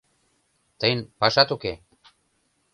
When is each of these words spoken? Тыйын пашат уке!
Тыйын 0.79 0.99
пашат 1.19 1.49
уке! 1.55 1.73